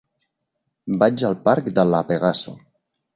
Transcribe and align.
Vaig 1.03 1.25
al 1.29 1.37
parc 1.49 1.69
de 1.81 1.83
La 1.91 1.99
Pegaso. 2.09 2.55